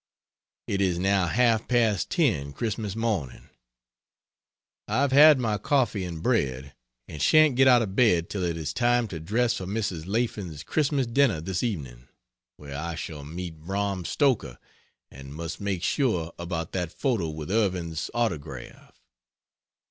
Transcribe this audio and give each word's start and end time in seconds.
It 0.65 0.81
is 0.81 0.97
now 0.97 1.27
half 1.27 1.67
past 1.67 2.09
10 2.09 2.55
Xmas 2.57 2.95
morning; 2.95 3.49
I 4.87 5.01
have 5.01 5.11
had 5.11 5.37
my 5.39 5.59
coffee 5.59 6.03
and 6.05 6.23
bread, 6.23 6.73
and 7.07 7.21
shan't 7.21 7.53
get 7.55 7.67
out 7.67 7.83
of 7.83 7.95
bed 7.95 8.27
till 8.27 8.43
it 8.43 8.57
is 8.57 8.73
time 8.73 9.07
to 9.09 9.19
dress 9.19 9.53
for 9.57 9.67
Mrs. 9.67 10.07
Laflan's 10.07 10.63
Christmas 10.63 11.05
dinner 11.05 11.39
this 11.39 11.61
evening 11.61 12.07
where 12.57 12.75
I 12.79 12.95
shall 12.95 13.23
meet 13.23 13.59
Bram 13.59 14.03
Stoker 14.03 14.57
and 15.11 15.35
must 15.35 15.61
make 15.61 15.83
sure 15.83 16.33
about 16.39 16.71
that 16.71 16.91
photo 16.91 17.29
with 17.29 17.51
Irving's 17.51 18.09
autograph. 18.15 18.99